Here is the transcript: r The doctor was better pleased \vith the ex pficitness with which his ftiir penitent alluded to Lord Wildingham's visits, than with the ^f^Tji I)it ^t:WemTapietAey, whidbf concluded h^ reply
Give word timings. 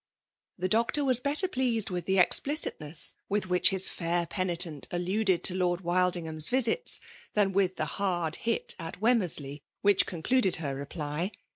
r 0.57 0.63
The 0.63 0.67
doctor 0.69 1.05
was 1.05 1.19
better 1.19 1.47
pleased 1.47 1.89
\vith 1.89 2.05
the 2.05 2.17
ex 2.17 2.39
pficitness 2.39 3.13
with 3.29 3.45
which 3.45 3.69
his 3.69 3.87
ftiir 3.87 4.27
penitent 4.27 4.87
alluded 4.89 5.43
to 5.43 5.53
Lord 5.53 5.81
Wildingham's 5.81 6.49
visits, 6.49 6.99
than 7.35 7.53
with 7.53 7.75
the 7.75 7.83
^f^Tji 7.83 8.35
I)it 8.47 8.75
^t:WemTapietAey, 8.79 9.61
whidbf 9.85 10.05
concluded 10.07 10.55
h^ 10.55 10.75
reply 10.75 11.31